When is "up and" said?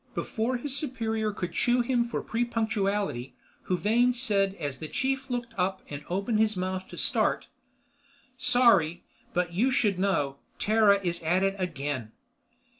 5.59-6.03